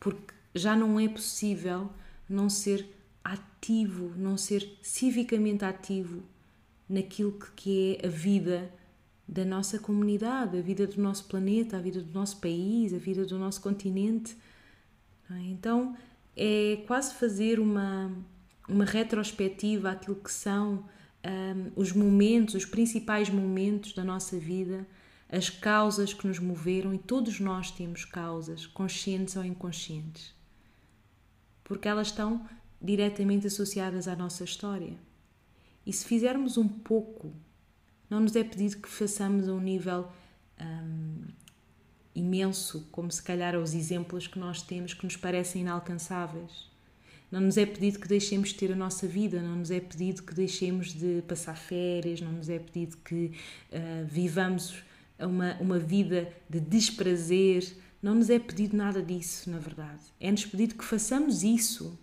porque 0.00 0.34
já 0.54 0.76
não 0.76 0.98
é 1.00 1.08
possível 1.08 1.90
não 2.28 2.48
ser 2.48 2.88
ativo, 3.22 4.12
não 4.16 4.36
ser 4.36 4.78
civicamente 4.82 5.64
ativo 5.64 6.22
naquilo 6.88 7.32
que 7.56 7.98
é 8.02 8.06
a 8.06 8.10
vida 8.10 8.70
da 9.26 9.44
nossa 9.44 9.78
comunidade, 9.78 10.58
a 10.58 10.60
vida 10.60 10.86
do 10.86 11.00
nosso 11.00 11.24
planeta, 11.24 11.78
a 11.78 11.80
vida 11.80 12.00
do 12.00 12.12
nosso 12.12 12.40
país, 12.40 12.92
a 12.92 12.98
vida 12.98 13.24
do 13.24 13.38
nosso 13.38 13.60
continente. 13.60 14.36
É? 15.30 15.40
Então 15.46 15.96
é 16.36 16.82
quase 16.86 17.14
fazer 17.14 17.58
uma, 17.58 18.12
uma 18.68 18.84
retrospectiva 18.84 19.90
àquilo 19.90 20.16
que 20.16 20.30
são 20.30 20.84
um, 21.24 21.72
os 21.74 21.92
momentos, 21.92 22.54
os 22.54 22.64
principais 22.64 23.30
momentos 23.30 23.92
da 23.94 24.04
nossa 24.04 24.36
vida, 24.38 24.86
as 25.28 25.48
causas 25.48 26.12
que 26.12 26.26
nos 26.26 26.38
moveram, 26.38 26.92
e 26.92 26.98
todos 26.98 27.40
nós 27.40 27.70
temos 27.70 28.04
causas, 28.04 28.66
conscientes 28.66 29.36
ou 29.36 29.44
inconscientes, 29.44 30.34
porque 31.64 31.88
elas 31.88 32.08
estão 32.08 32.46
diretamente 32.80 33.46
associadas 33.46 34.06
à 34.06 34.14
nossa 34.14 34.44
história. 34.44 34.94
E 35.86 35.92
se 35.92 36.04
fizermos 36.04 36.56
um 36.56 36.68
pouco, 36.68 37.32
não 38.08 38.20
nos 38.20 38.36
é 38.36 38.44
pedido 38.44 38.76
que 38.76 38.88
façamos 38.88 39.48
a 39.48 39.52
um 39.52 39.60
nível 39.60 40.08
um, 40.60 41.22
imenso, 42.14 42.86
como 42.92 43.10
se 43.10 43.22
calhar 43.22 43.56
os 43.56 43.74
exemplos 43.74 44.26
que 44.26 44.38
nós 44.38 44.62
temos 44.62 44.94
que 44.94 45.04
nos 45.04 45.16
parecem 45.16 45.62
inalcançáveis 45.62 46.72
não 47.34 47.40
nos 47.40 47.56
é 47.56 47.66
pedido 47.66 47.98
que 47.98 48.06
deixemos 48.06 48.50
de 48.50 48.54
ter 48.54 48.70
a 48.70 48.76
nossa 48.76 49.08
vida, 49.08 49.42
não 49.42 49.56
nos 49.56 49.72
é 49.72 49.80
pedido 49.80 50.22
que 50.22 50.32
deixemos 50.32 50.94
de 50.94 51.20
passar 51.26 51.56
férias, 51.56 52.20
não 52.20 52.30
nos 52.30 52.48
é 52.48 52.60
pedido 52.60 52.96
que 52.98 53.32
uh, 53.72 54.06
vivamos 54.06 54.84
uma, 55.18 55.54
uma 55.54 55.78
vida 55.78 56.32
de 56.48 56.60
desprazer, 56.60 57.76
não 58.04 58.14
nos 58.14 58.28
é 58.28 58.38
pedido 58.38 58.76
nada 58.76 59.02
disso, 59.02 59.48
na 59.48 59.58
verdade. 59.58 60.02
É-nos 60.20 60.44
pedido 60.44 60.74
que 60.74 60.84
façamos 60.84 61.42
isso 61.42 61.98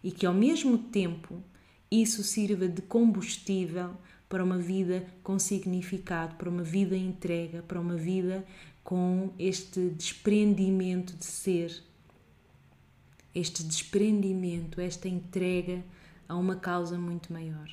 e 0.00 0.12
que 0.12 0.24
ao 0.24 0.32
mesmo 0.32 0.78
tempo 0.78 1.42
isso 1.90 2.22
sirva 2.22 2.68
de 2.68 2.80
combustível 2.82 3.96
para 4.28 4.44
uma 4.44 4.58
vida 4.58 5.04
com 5.24 5.40
significado, 5.40 6.36
para 6.36 6.48
uma 6.48 6.62
vida 6.62 6.96
entrega, 6.96 7.64
para 7.64 7.80
uma 7.80 7.96
vida 7.96 8.46
com 8.84 9.32
este 9.40 9.88
desprendimento 9.90 11.16
de 11.16 11.24
ser 11.24 11.82
este 13.34 13.64
desprendimento, 13.64 14.80
esta 14.80 15.08
entrega 15.08 15.84
a 16.28 16.36
uma 16.36 16.54
causa 16.54 16.96
muito 16.96 17.32
maior. 17.32 17.68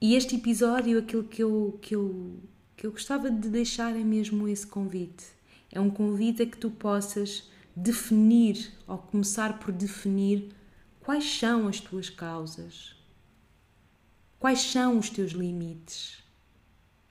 E 0.00 0.14
este 0.14 0.36
episódio, 0.36 0.96
aquilo 0.96 1.24
que 1.24 1.42
eu, 1.42 1.78
que 1.82 1.96
eu, 1.96 2.40
que 2.78 2.86
eu 2.86 2.92
gostava 2.92 3.30
de 3.30 3.50
deixar 3.50 3.94
é 3.94 4.04
mesmo 4.04 4.48
esse 4.48 4.66
convite. 4.66 5.26
É 5.70 5.80
um 5.80 5.90
convite 5.90 6.42
a 6.42 6.46
que 6.46 6.56
tu 6.56 6.70
possas 6.70 7.50
definir, 7.74 8.72
ou 8.86 8.96
começar 8.96 9.58
por 9.58 9.72
definir, 9.72 10.48
quais 11.00 11.24
são 11.38 11.68
as 11.68 11.80
tuas 11.80 12.08
causas, 12.08 12.96
quais 14.38 14.60
são 14.60 14.96
os 14.96 15.10
teus 15.10 15.32
limites 15.32 16.26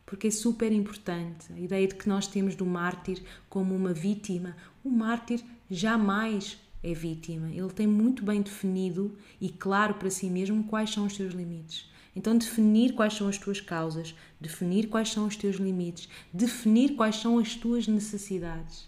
porque 0.07 0.27
é 0.27 0.31
super 0.31 0.71
importante 0.71 1.51
a 1.51 1.59
ideia 1.59 1.85
de 1.85 1.93
que 1.93 2.07
nós 2.07 2.27
temos 2.27 2.55
do 2.55 2.65
mártir 2.65 3.21
como 3.49 3.75
uma 3.75 3.93
vítima. 3.93 4.55
O 4.81 4.89
mártir 4.89 5.43
jamais 5.69 6.57
é 6.81 6.93
vítima, 6.93 7.51
ele 7.51 7.69
tem 7.73 7.85
muito 7.85 8.23
bem 8.23 8.41
definido 8.41 9.17
e 9.41 9.49
claro 9.49 9.95
para 9.95 10.09
si 10.09 10.29
mesmo 10.29 10.63
quais 10.63 10.91
são 10.91 11.05
os 11.05 11.13
seus 11.13 11.33
limites. 11.33 11.91
Então, 12.17 12.35
definir 12.35 12.95
quais 12.95 13.13
são 13.13 13.27
as 13.27 13.37
tuas 13.37 13.61
causas, 13.61 14.15
definir 14.41 14.89
quais 14.89 15.11
são 15.11 15.27
os 15.27 15.35
teus 15.35 15.57
limites, 15.57 16.09
definir 16.33 16.95
quais 16.95 17.17
são 17.17 17.37
as 17.37 17.53
tuas 17.53 17.87
necessidades, 17.87 18.87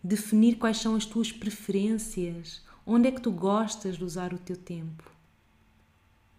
definir 0.00 0.58
quais 0.58 0.76
são 0.76 0.94
as 0.94 1.04
tuas 1.04 1.32
preferências, 1.32 2.62
onde 2.86 3.08
é 3.08 3.10
que 3.10 3.20
tu 3.20 3.32
gostas 3.32 3.96
de 3.96 4.04
usar 4.04 4.32
o 4.32 4.38
teu 4.38 4.56
tempo. 4.56 5.10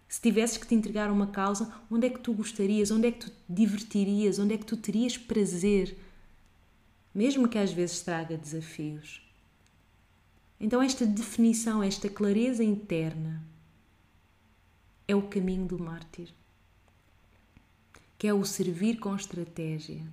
Se 0.08 0.18
tivesses 0.18 0.56
que 0.56 0.66
te 0.66 0.74
entregar 0.74 1.10
uma 1.10 1.26
causa, 1.26 1.70
onde 1.90 2.06
é 2.06 2.10
que 2.10 2.20
tu 2.20 2.32
gostarias? 2.32 2.90
Onde 2.90 3.08
é 3.08 3.12
que 3.12 3.26
tu 3.26 3.28
te 3.28 3.36
divertirias? 3.46 4.38
Onde 4.38 4.54
é 4.54 4.56
que 4.56 4.64
tu 4.64 4.78
terias 4.78 5.18
prazer? 5.18 5.94
Mesmo 7.14 7.48
que 7.48 7.58
às 7.58 7.70
vezes 7.70 8.00
traga 8.00 8.38
desafios. 8.38 9.20
Então, 10.58 10.82
esta 10.82 11.04
definição, 11.04 11.82
esta 11.82 12.08
clareza 12.08 12.64
interna, 12.64 13.46
é 15.08 15.16
o 15.16 15.22
caminho 15.22 15.66
do 15.66 15.82
mártir, 15.82 16.34
que 18.18 18.28
é 18.28 18.34
o 18.34 18.44
servir 18.44 18.98
com 18.98 19.16
estratégia, 19.16 20.06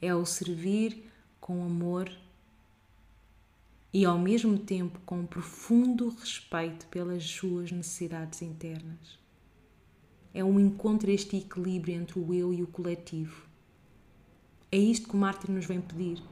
é 0.00 0.14
o 0.14 0.24
servir 0.24 1.10
com 1.40 1.64
amor 1.64 2.08
e 3.92 4.04
ao 4.04 4.16
mesmo 4.16 4.56
tempo 4.56 5.00
com 5.04 5.18
um 5.18 5.26
profundo 5.26 6.10
respeito 6.10 6.86
pelas 6.86 7.24
suas 7.24 7.72
necessidades 7.72 8.40
internas. 8.40 9.18
É 10.32 10.44
um 10.44 10.60
encontro 10.60 11.10
este 11.10 11.36
equilíbrio 11.36 11.96
entre 11.96 12.20
o 12.20 12.32
eu 12.32 12.54
e 12.54 12.62
o 12.62 12.68
coletivo. 12.68 13.44
É 14.70 14.78
isto 14.78 15.08
que 15.08 15.16
o 15.16 15.18
Mártir 15.18 15.50
nos 15.50 15.66
vem 15.66 15.80
pedir, 15.80 16.22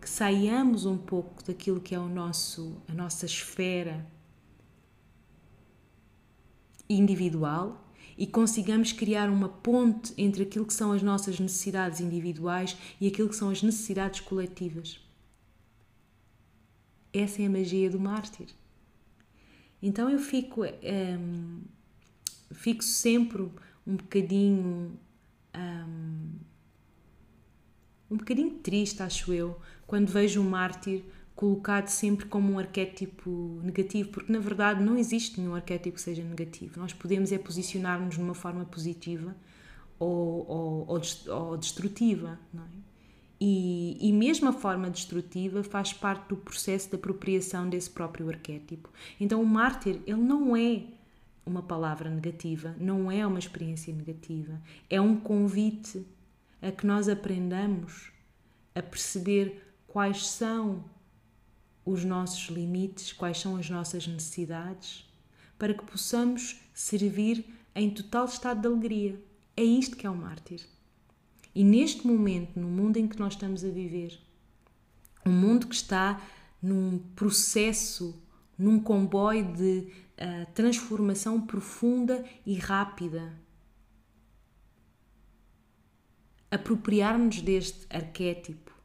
que 0.00 0.08
saiamos 0.08 0.84
um 0.84 0.98
pouco 0.98 1.42
daquilo 1.42 1.80
que 1.80 1.94
é 1.94 1.98
o 1.98 2.08
nosso, 2.08 2.76
a 2.86 2.92
nossa 2.92 3.24
esfera 3.24 4.06
individual 6.88 7.88
e 8.16 8.26
consigamos 8.26 8.92
criar 8.92 9.30
uma 9.30 9.48
ponte 9.48 10.12
entre 10.18 10.42
aquilo 10.42 10.66
que 10.66 10.74
são 10.74 10.90
as 10.92 11.02
nossas 11.02 11.38
necessidades 11.38 12.00
individuais 12.00 12.76
e 13.00 13.06
aquilo 13.06 13.28
que 13.28 13.36
são 13.36 13.50
as 13.50 13.62
necessidades 13.62 14.20
coletivas. 14.20 15.00
Essa 17.12 17.42
é 17.42 17.46
a 17.46 17.50
magia 17.50 17.88
do 17.88 18.00
mártir. 18.00 18.48
Então 19.80 20.10
eu 20.10 20.18
fico, 20.18 20.64
um, 20.64 20.68
ehm, 20.82 21.60
fico 22.50 22.82
sempre 22.82 23.42
um 23.86 23.96
bocadinho. 23.96 24.98
Um, 25.56 26.30
um 28.10 28.16
bocadinho 28.16 28.50
triste, 28.58 29.02
acho 29.02 29.32
eu, 29.32 29.60
quando 29.86 30.08
vejo 30.08 30.40
o 30.40 30.44
mártir 30.44 31.04
colocado 31.38 31.86
sempre 31.86 32.26
como 32.26 32.52
um 32.52 32.58
arquétipo 32.58 33.60
negativo, 33.62 34.08
porque 34.08 34.32
na 34.32 34.40
verdade 34.40 34.82
não 34.82 34.98
existe 34.98 35.40
nenhum 35.40 35.54
arquétipo 35.54 35.94
que 35.94 36.02
seja 36.02 36.20
negativo. 36.20 36.80
Nós 36.80 36.92
podemos 36.92 37.30
é 37.30 37.38
posicionar-nos 37.38 38.16
de 38.16 38.20
uma 38.20 38.34
forma 38.34 38.64
positiva 38.64 39.36
ou, 40.00 40.44
ou, 40.48 41.00
ou, 41.28 41.56
destrutiva, 41.56 42.40
não 42.52 42.64
é? 42.64 42.66
E, 43.40 43.96
e 44.00 44.12
mesmo 44.12 44.48
a 44.48 44.52
forma 44.52 44.90
destrutiva 44.90 45.62
faz 45.62 45.92
parte 45.92 46.28
do 46.30 46.36
processo 46.36 46.88
de 46.88 46.96
apropriação 46.96 47.68
desse 47.68 47.88
próprio 47.88 48.28
arquétipo. 48.28 48.90
Então, 49.20 49.40
o 49.40 49.46
mártir, 49.46 50.00
ele 50.08 50.20
não 50.20 50.56
é 50.56 50.82
uma 51.46 51.62
palavra 51.62 52.10
negativa, 52.10 52.74
não 52.80 53.12
é 53.12 53.24
uma 53.24 53.38
experiência 53.38 53.94
negativa, 53.94 54.60
é 54.90 55.00
um 55.00 55.14
convite 55.14 56.04
a 56.60 56.72
que 56.72 56.84
nós 56.84 57.08
aprendamos 57.08 58.10
a 58.74 58.82
perceber 58.82 59.62
quais 59.86 60.26
são 60.26 60.82
os 61.90 62.04
nossos 62.04 62.48
limites, 62.48 63.12
quais 63.12 63.38
são 63.38 63.56
as 63.56 63.70
nossas 63.70 64.06
necessidades, 64.06 65.08
para 65.58 65.74
que 65.74 65.84
possamos 65.84 66.60
servir 66.74 67.44
em 67.74 67.90
total 67.90 68.26
estado 68.26 68.60
de 68.60 68.66
alegria. 68.66 69.20
É 69.56 69.62
isto 69.62 69.96
que 69.96 70.06
é 70.06 70.10
o 70.10 70.14
mártir. 70.14 70.60
E 71.54 71.64
neste 71.64 72.06
momento, 72.06 72.58
no 72.60 72.68
mundo 72.68 72.98
em 72.98 73.08
que 73.08 73.18
nós 73.18 73.32
estamos 73.32 73.64
a 73.64 73.68
viver, 73.68 74.20
um 75.26 75.32
mundo 75.32 75.66
que 75.66 75.74
está 75.74 76.20
num 76.62 76.98
processo, 77.16 78.20
num 78.56 78.78
comboio 78.78 79.52
de 79.52 79.88
uh, 80.18 80.46
transformação 80.54 81.40
profunda 81.40 82.24
e 82.44 82.54
rápida, 82.54 83.32
apropriarmos 86.50 87.40
deste 87.40 87.86
arquétipo, 87.90 88.77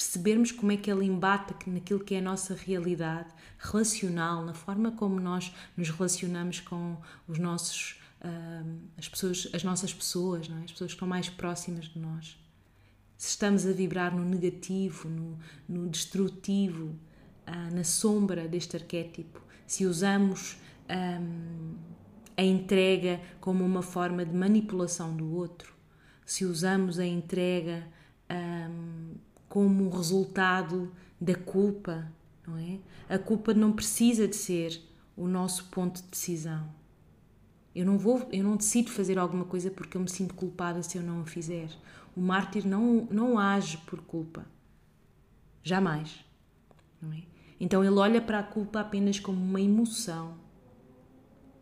percebermos 0.00 0.50
como 0.50 0.72
é 0.72 0.78
que 0.78 0.90
ele 0.90 1.04
embate 1.04 1.68
naquilo 1.68 2.00
que 2.00 2.14
é 2.14 2.18
a 2.20 2.22
nossa 2.22 2.54
realidade 2.54 3.28
relacional, 3.58 4.42
na 4.42 4.54
forma 4.54 4.92
como 4.92 5.20
nós 5.20 5.54
nos 5.76 5.90
relacionamos 5.90 6.58
com 6.58 6.96
os 7.28 7.38
nossos, 7.38 8.00
uh, 8.22 8.78
as, 8.96 9.06
pessoas, 9.06 9.46
as 9.52 9.62
nossas 9.62 9.92
pessoas, 9.92 10.48
é? 10.48 10.64
as 10.64 10.72
pessoas 10.72 10.92
que 10.92 10.96
estão 10.96 11.06
mais 11.06 11.28
próximas 11.28 11.84
de 11.84 11.98
nós. 11.98 12.38
Se 13.18 13.28
estamos 13.28 13.66
a 13.66 13.72
vibrar 13.72 14.16
no 14.16 14.24
negativo, 14.24 15.06
no, 15.06 15.38
no 15.68 15.86
destrutivo, 15.86 16.96
uh, 17.46 17.74
na 17.74 17.84
sombra 17.84 18.48
deste 18.48 18.76
arquétipo, 18.76 19.42
se 19.66 19.84
usamos 19.84 20.56
um, 20.88 21.74
a 22.38 22.42
entrega 22.42 23.20
como 23.38 23.62
uma 23.62 23.82
forma 23.82 24.24
de 24.24 24.34
manipulação 24.34 25.14
do 25.14 25.30
outro, 25.36 25.74
se 26.24 26.46
usamos 26.46 26.98
a 26.98 27.04
entrega 27.04 27.86
um, 28.30 29.14
como 29.50 29.90
resultado 29.90 30.92
da 31.20 31.34
culpa, 31.34 32.10
não 32.46 32.56
é? 32.56 32.78
A 33.08 33.18
culpa 33.18 33.52
não 33.52 33.72
precisa 33.72 34.28
de 34.28 34.36
ser 34.36 34.80
o 35.16 35.26
nosso 35.26 35.64
ponto 35.66 36.00
de 36.00 36.08
decisão. 36.08 36.72
Eu 37.74 37.84
não 37.84 37.98
vou, 37.98 38.28
eu 38.32 38.44
não 38.44 38.56
decido 38.56 38.92
fazer 38.92 39.18
alguma 39.18 39.44
coisa 39.44 39.68
porque 39.68 39.96
eu 39.96 40.00
me 40.00 40.08
sinto 40.08 40.34
culpada 40.34 40.84
se 40.84 40.96
eu 40.96 41.02
não 41.02 41.22
o 41.22 41.26
fizer. 41.26 41.68
O 42.16 42.20
mártir 42.20 42.64
não 42.64 43.08
não 43.10 43.40
age 43.40 43.76
por 43.78 44.00
culpa. 44.02 44.46
Jamais. 45.64 46.24
Não 47.02 47.12
é? 47.12 47.22
Então 47.58 47.84
ele 47.84 47.96
olha 47.96 48.22
para 48.22 48.38
a 48.38 48.44
culpa 48.44 48.78
apenas 48.80 49.18
como 49.18 49.42
uma 49.42 49.60
emoção, 49.60 50.38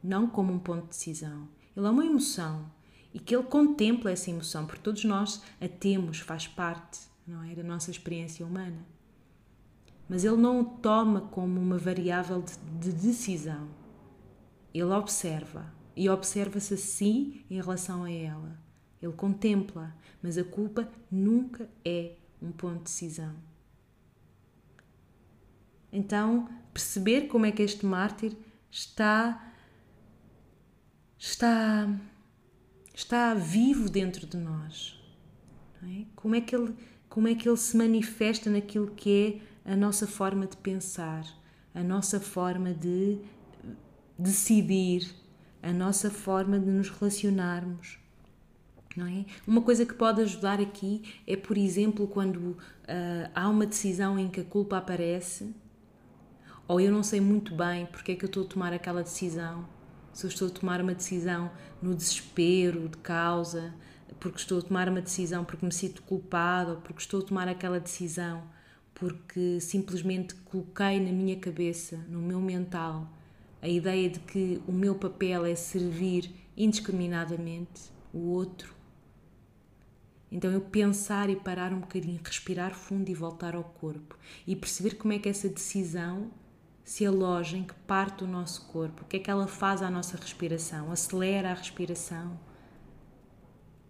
não 0.03 0.29
como 0.29 0.53
um 0.53 0.59
ponto 0.59 0.83
de 0.83 0.89
decisão. 0.89 1.49
Ele 1.75 1.87
é 1.87 1.91
uma 1.91 2.05
emoção 2.05 2.71
e 3.15 3.19
que 3.19 3.35
ele 3.35 3.45
contempla 3.45 4.11
essa 4.11 4.31
emoção, 4.31 4.67
porque 4.67 4.83
todos 4.83 5.05
nós 5.05 5.43
a 5.59 5.67
temos, 5.67 6.21
faz 6.21 6.47
parte, 6.47 7.08
não 7.29 7.45
é, 7.45 7.55
da 7.55 7.63
nossa 7.63 7.91
experiência 7.91 8.45
humana. 8.45 8.85
Mas 10.09 10.25
ele 10.25 10.37
não 10.37 10.61
o 10.61 10.65
toma 10.65 11.21
como 11.21 11.61
uma 11.61 11.77
variável 11.77 12.43
de, 12.43 12.57
de 12.81 12.93
decisão. 12.93 13.69
Ele 14.73 14.91
observa 14.91 15.73
e 15.95 16.09
observa-se 16.09 16.75
a 16.75 16.77
si 16.79 17.45
em 17.51 17.61
relação 17.61 18.05
a 18.05 18.11
ela. 18.11 18.59
Ele 19.03 19.13
contempla, 19.13 19.95
mas 20.23 20.39
a 20.39 20.45
culpa 20.45 20.91
nunca 21.11 21.69
é 21.85 22.15
um 22.41 22.51
ponto 22.51 22.79
de 22.79 22.85
decisão. 22.85 23.35
Então, 25.93 26.49
perceber 26.73 27.29
como 27.29 27.47
é 27.47 27.53
que 27.53 27.63
este 27.63 27.85
mártir 27.85 28.37
está 28.71 29.53
está 31.19 31.89
está 32.95 33.35
vivo 33.35 33.89
dentro 33.89 34.27
de 34.27 34.37
nós. 34.37 34.99
É? 35.83 36.05
Como 36.17 36.35
é 36.35 36.41
que 36.41 36.55
ele 36.55 36.75
como 37.19 37.27
é 37.27 37.35
que 37.35 37.49
ele 37.49 37.57
se 37.57 37.77
manifesta 37.77 38.49
naquilo 38.49 38.93
que 38.95 39.43
é 39.67 39.73
a 39.73 39.75
nossa 39.75 40.07
forma 40.07 40.47
de 40.47 40.57
pensar, 40.57 41.27
a 41.75 41.83
nossa 41.83 42.21
forma 42.21 42.73
de 42.73 43.19
decidir, 44.17 45.13
a 45.61 45.73
nossa 45.73 46.13
forma 46.13 46.61
de 46.61 46.71
nos 46.71 46.89
relacionarmos. 46.89 47.99
É? 48.97 49.25
Uma 49.45 49.63
coisa 49.63 49.85
que 49.85 49.95
pode 49.95 50.23
ajudar 50.23 50.61
aqui 50.61 51.03
é, 51.27 51.35
por 51.35 51.59
exemplo, 51.59 52.07
quando 52.07 52.37
uh, 52.37 52.57
há 53.35 53.49
uma 53.49 53.67
decisão 53.67 54.17
em 54.17 54.29
que 54.29 54.39
a 54.39 54.45
culpa 54.45 54.79
aparece, 54.79 55.53
ou 56.69 56.81
eu 56.81 56.93
não 56.93 57.03
sei 57.03 57.21
muito 57.21 57.53
bem 57.53 57.87
porque 57.87 58.13
é 58.13 58.15
que 58.15 58.25
eu 58.25 58.29
estou 58.29 58.45
a 58.45 58.47
tomar 58.47 58.73
aquela 58.73 59.03
decisão, 59.03 59.69
se 60.13 60.25
eu 60.25 60.29
estou 60.29 60.47
a 60.47 60.51
tomar 60.53 60.81
uma 60.81 60.95
decisão 60.95 61.51
no 61.83 61.97
desespero 61.97 62.89
de 62.89 62.99
causa, 62.99 63.75
porque 64.21 64.39
estou 64.39 64.59
a 64.59 64.63
tomar 64.63 64.89
uma 64.89 65.01
decisão 65.01 65.45
porque 65.45 65.65
me 65.65 65.73
sinto 65.73 66.03
culpada, 66.03 66.73
ou 66.73 66.77
porque 66.79 67.01
estou 67.01 67.21
a 67.21 67.25
tomar 67.25 67.49
aquela 67.49 67.79
decisão 67.81 68.43
porque 68.99 69.61
simplesmente 69.61 70.35
coloquei 70.35 70.99
na 70.99 71.13
minha 71.13 71.37
cabeça, 71.37 71.97
no 72.09 72.21
meu 72.21 72.41
mental, 72.41 73.09
a 73.63 73.69
ideia 73.69 74.11
de 74.11 74.19
que 74.19 74.61
o 74.67 74.73
meu 74.73 74.95
papel 74.97 75.47
é 75.47 75.55
servir 75.55 76.31
indiscriminadamente 76.57 77.93
o 78.13 78.31
outro. 78.31 78.75
Então 80.31 80.51
eu 80.51 80.61
pensar 80.61 81.31
e 81.31 81.37
parar 81.37 81.73
um 81.73 81.81
bocadinho, 81.81 82.21
respirar 82.23 82.75
fundo 82.75 83.09
e 83.09 83.15
voltar 83.15 83.55
ao 83.55 83.63
corpo 83.63 84.19
e 84.47 84.57
perceber 84.57 84.97
como 84.97 85.13
é 85.13 85.19
que 85.19 85.29
essa 85.29 85.49
decisão 85.49 86.31
se 86.85 87.07
aloja, 87.07 87.57
em 87.57 87.63
que 87.63 87.75
parte 87.87 88.19
do 88.19 88.27
nosso 88.27 88.67
corpo, 88.67 89.03
o 89.03 89.05
que 89.07 89.19
é 89.19 89.21
que 89.21 89.31
ela 89.31 89.47
faz 89.47 89.81
à 89.81 89.91
nossa 89.91 90.17
respiração, 90.17 90.91
acelera 90.91 91.51
a 91.51 91.55
respiração, 91.55 92.39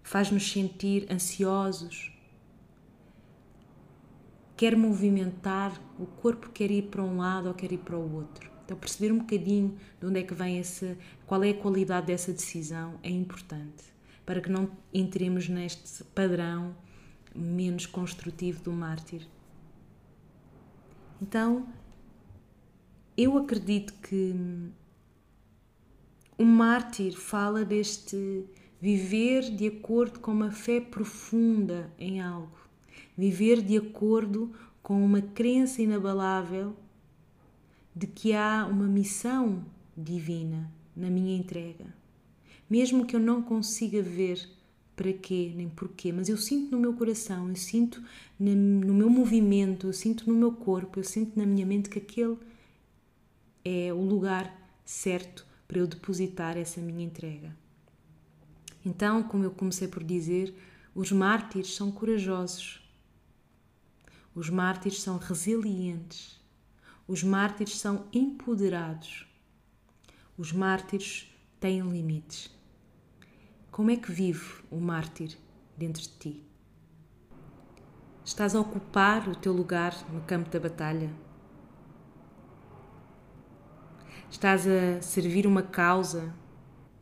faz-nos 0.08 0.50
sentir 0.50 1.06
ansiosos, 1.12 2.10
quer 4.56 4.74
movimentar, 4.74 5.78
o 5.98 6.06
corpo 6.06 6.48
quer 6.48 6.70
ir 6.70 6.84
para 6.84 7.02
um 7.02 7.18
lado 7.18 7.48
ou 7.48 7.54
quer 7.54 7.70
ir 7.72 7.78
para 7.78 7.94
o 7.94 8.14
outro. 8.14 8.50
Então 8.64 8.74
perceber 8.74 9.12
um 9.12 9.18
bocadinho 9.18 9.76
de 10.00 10.06
onde 10.06 10.20
é 10.20 10.22
que 10.22 10.32
vem 10.32 10.58
essa, 10.58 10.96
qual 11.26 11.44
é 11.44 11.50
a 11.50 11.54
qualidade 11.54 12.06
dessa 12.06 12.32
decisão 12.32 12.98
é 13.02 13.10
importante, 13.10 13.84
para 14.24 14.40
que 14.40 14.50
não 14.50 14.70
entremos 14.94 15.46
neste 15.46 16.02
padrão 16.04 16.74
menos 17.34 17.84
construtivo 17.84 18.62
do 18.62 18.72
mártir. 18.72 19.28
Então, 21.20 21.68
eu 23.14 23.36
acredito 23.36 23.92
que 24.00 24.34
o 26.38 26.44
mártir 26.46 27.14
fala 27.14 27.62
deste 27.62 28.46
viver 28.80 29.50
de 29.50 29.66
acordo 29.66 30.20
com 30.20 30.30
uma 30.32 30.50
fé 30.50 30.80
profunda 30.80 31.92
em 31.98 32.20
algo, 32.20 32.56
viver 33.16 33.60
de 33.62 33.76
acordo 33.76 34.52
com 34.82 35.04
uma 35.04 35.20
crença 35.20 35.82
inabalável 35.82 36.74
de 37.94 38.06
que 38.06 38.32
há 38.32 38.66
uma 38.70 38.86
missão 38.86 39.64
divina 39.96 40.70
na 40.96 41.10
minha 41.10 41.36
entrega. 41.36 41.86
Mesmo 42.70 43.04
que 43.04 43.16
eu 43.16 43.20
não 43.20 43.42
consiga 43.42 44.00
ver 44.02 44.48
para 44.94 45.12
quê 45.12 45.52
nem 45.54 45.68
porquê, 45.68 46.12
mas 46.12 46.28
eu 46.28 46.36
sinto 46.36 46.72
no 46.72 46.80
meu 46.80 46.92
coração, 46.92 47.48
eu 47.48 47.56
sinto 47.56 48.02
no 48.38 48.94
meu 48.94 49.08
movimento, 49.08 49.86
eu 49.86 49.92
sinto 49.92 50.30
no 50.30 50.36
meu 50.36 50.52
corpo, 50.52 50.98
eu 50.98 51.04
sinto 51.04 51.38
na 51.38 51.46
minha 51.46 51.64
mente 51.64 51.88
que 51.88 51.98
aquele 51.98 52.36
é 53.64 53.92
o 53.92 54.02
lugar 54.02 54.54
certo 54.84 55.46
para 55.66 55.78
eu 55.78 55.86
depositar 55.86 56.56
essa 56.56 56.80
minha 56.80 57.04
entrega. 57.04 57.54
Então, 58.88 59.22
como 59.22 59.44
eu 59.44 59.50
comecei 59.50 59.86
por 59.86 60.02
dizer, 60.02 60.56
os 60.94 61.12
mártires 61.12 61.76
são 61.76 61.92
corajosos. 61.92 62.80
Os 64.34 64.48
mártires 64.48 65.02
são 65.02 65.18
resilientes. 65.18 66.40
Os 67.06 67.22
mártires 67.22 67.78
são 67.78 68.06
empoderados. 68.10 69.26
Os 70.38 70.54
mártires 70.54 71.30
têm 71.60 71.82
limites. 71.82 72.50
Como 73.70 73.90
é 73.90 73.96
que 73.96 74.10
vive 74.10 74.62
o 74.70 74.80
mártir 74.80 75.36
dentro 75.76 76.00
de 76.00 76.08
ti? 76.08 76.42
Estás 78.24 78.54
a 78.54 78.60
ocupar 78.60 79.28
o 79.28 79.36
teu 79.36 79.52
lugar 79.52 79.94
no 80.10 80.22
campo 80.22 80.48
da 80.48 80.58
batalha? 80.58 81.12
Estás 84.30 84.66
a 84.66 85.02
servir 85.02 85.46
uma 85.46 85.62
causa 85.62 86.34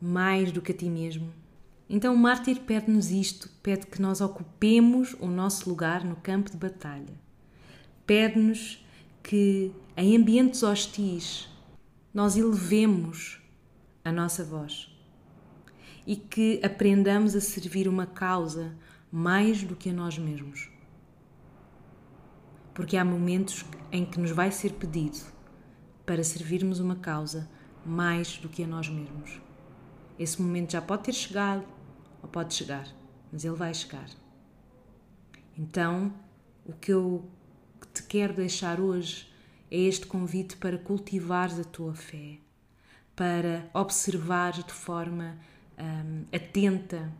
mais 0.01 0.51
do 0.51 0.61
que 0.61 0.72
a 0.72 0.77
ti 0.77 0.90
mesmo. 0.90 1.45
Então 1.88 2.14
o 2.14 2.18
mártir 2.18 2.61
pede-nos 2.62 3.11
isto, 3.11 3.49
pede 3.62 3.87
que 3.87 4.03
nós 4.03 4.20
ocupemos 4.20 5.14
o 5.20 5.29
nosso 5.29 5.68
lugar 5.68 6.05
no 6.05 6.16
campo 6.16 6.51
de 6.51 6.57
batalha. 6.57 7.14
Pede-nos 8.05 8.85
que 9.22 9.72
em 9.96 10.16
ambientes 10.16 10.62
hostis 10.62 11.49
nós 12.12 12.37
elevemos 12.37 13.40
a 14.05 14.11
nossa 14.11 14.44
voz 14.44 14.90
e 16.07 16.16
que 16.16 16.61
aprendamos 16.64 17.35
a 17.37 17.40
servir 17.40 17.88
uma 17.88 18.07
causa 18.07 18.75
mais 19.11 19.62
do 19.62 19.77
que 19.77 19.90
a 19.90 19.92
nós 19.92 20.18
mesmos. 20.18 20.68
Porque 22.75 22.96
há 22.96 23.05
momentos 23.05 23.64
em 23.90 24.05
que 24.05 24.20
nos 24.20 24.31
vai 24.31 24.51
ser 24.51 24.72
pedido 24.72 25.18
para 26.05 26.22
servirmos 26.22 26.79
uma 26.79 26.96
causa 26.96 27.49
mais 27.85 28.38
do 28.38 28.49
que 28.49 28.62
a 28.62 28.66
nós 28.66 28.88
mesmos. 28.88 29.40
Esse 30.18 30.40
momento 30.40 30.72
já 30.72 30.83
pode 30.83 31.05
ter 31.05 31.12
chegado 31.12 31.75
ou 32.26 32.28
pode 32.28 32.54
chegar, 32.54 32.88
mas 33.32 33.44
ele 33.44 33.54
vai 33.54 33.72
chegar. 33.72 34.10
Então, 35.56 36.12
o 36.64 36.72
que 36.72 36.92
eu 36.92 37.24
te 37.94 38.02
quero 38.02 38.34
deixar 38.34 38.80
hoje 38.80 39.32
é 39.70 39.78
este 39.78 40.06
convite 40.06 40.56
para 40.56 40.76
cultivares 40.76 41.58
a 41.58 41.64
tua 41.64 41.94
fé, 41.94 42.38
para 43.14 43.70
observares 43.72 44.64
de 44.64 44.72
forma 44.72 45.38
hum, 45.78 46.24
atenta 46.32 47.10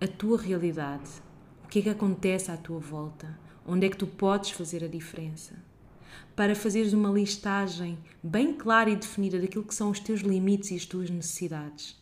a 0.00 0.08
tua 0.08 0.40
realidade, 0.40 1.08
o 1.64 1.68
que 1.68 1.78
é 1.78 1.82
que 1.82 1.88
acontece 1.88 2.50
à 2.50 2.56
tua 2.56 2.80
volta, 2.80 3.38
onde 3.64 3.86
é 3.86 3.88
que 3.88 3.96
tu 3.96 4.06
podes 4.06 4.50
fazer 4.50 4.82
a 4.84 4.88
diferença? 4.88 5.54
Para 6.34 6.54
fazeres 6.54 6.92
uma 6.92 7.10
listagem 7.10 7.98
bem 8.22 8.52
clara 8.52 8.90
e 8.90 8.96
definida 8.96 9.38
daquilo 9.38 9.64
que 9.64 9.74
são 9.74 9.90
os 9.90 10.00
teus 10.00 10.20
limites 10.20 10.72
e 10.72 10.74
as 10.74 10.84
tuas 10.84 11.08
necessidades, 11.08 12.01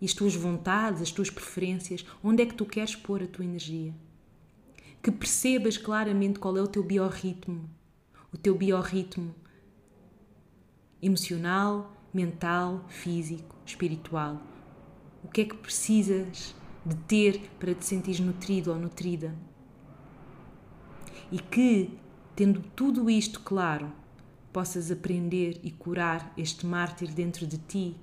e 0.00 0.04
as 0.04 0.12
tuas 0.12 0.34
vontades, 0.34 1.02
as 1.02 1.10
tuas 1.10 1.30
preferências, 1.30 2.04
onde 2.22 2.42
é 2.42 2.46
que 2.46 2.54
tu 2.54 2.66
queres 2.66 2.94
pôr 2.94 3.22
a 3.22 3.26
tua 3.26 3.44
energia. 3.44 3.94
que 5.02 5.12
percebas 5.12 5.76
claramente 5.78 6.40
qual 6.40 6.56
é 6.56 6.60
o 6.60 6.66
teu 6.66 6.82
biorritmo, 6.82 7.70
o 8.32 8.36
teu 8.36 8.56
biorritmo 8.56 9.32
emocional, 11.00 11.96
mental, 12.12 12.84
físico, 12.88 13.54
espiritual. 13.64 14.42
O 15.22 15.28
que 15.28 15.42
é 15.42 15.44
que 15.44 15.56
precisas 15.56 16.56
de 16.84 16.96
ter 16.96 17.50
para 17.58 17.72
te 17.72 17.84
sentir 17.84 18.20
nutrido 18.20 18.72
ou 18.72 18.78
nutrida? 18.78 19.32
E 21.30 21.38
que, 21.38 21.96
tendo 22.34 22.60
tudo 22.74 23.08
isto 23.08 23.40
claro, 23.40 23.92
possas 24.52 24.90
aprender 24.90 25.60
e 25.62 25.70
curar 25.70 26.32
este 26.36 26.66
mártir 26.66 27.12
dentro 27.12 27.46
de 27.46 27.58
ti 27.58 27.96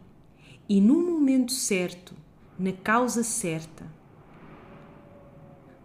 e 0.67 0.79
no 0.79 0.95
momento 0.95 1.51
certo, 1.51 2.15
na 2.57 2.71
causa 2.71 3.23
certa, 3.23 3.85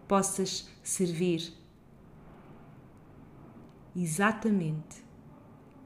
possas 0.06 0.68
servir 0.82 1.52
exatamente 3.94 5.04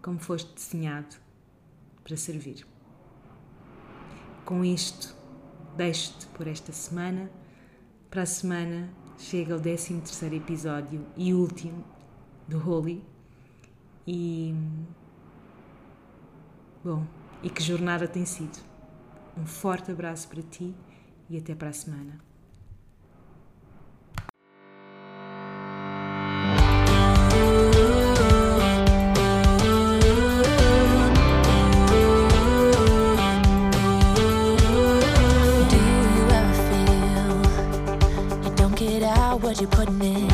como 0.02 0.18
foste 0.18 0.52
desenhado 0.54 1.16
para 2.04 2.16
servir. 2.16 2.66
Com 4.44 4.64
isto, 4.64 5.16
deixo-te 5.76 6.26
por 6.28 6.46
esta 6.46 6.72
semana. 6.72 7.30
Para 8.10 8.22
a 8.22 8.26
semana 8.26 8.90
chega 9.16 9.56
o 9.56 9.60
13 9.60 10.00
terceiro 10.00 10.34
episódio 10.34 11.06
e 11.16 11.32
último 11.32 11.84
do 12.46 12.58
Holy. 12.58 13.02
E 14.06 14.54
bom, 16.84 17.06
e 17.42 17.48
que 17.48 17.62
jornada 17.62 18.06
tem 18.06 18.26
sido. 18.26 18.71
Um 19.36 19.46
forte 19.46 19.90
abraço 19.90 20.28
para 20.28 20.42
ti 20.42 20.74
e 21.28 21.38
até 21.38 21.54
para 21.54 21.70
a 21.70 21.72
semana. 21.72 22.32
You're 39.62 39.70
putting 39.70 40.00
in? 40.00 40.31